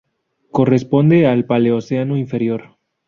Corresponde 0.49 1.27
al 1.27 1.45
Paleoceno 1.45 2.17
inferior. 2.17 2.75